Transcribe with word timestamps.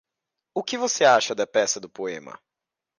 O 0.55 0.63
que 0.63 0.79
você 0.79 1.05
acha 1.05 1.35
da 1.35 1.45
peça 1.45 1.79
do 1.79 1.87
poema? 1.87 2.33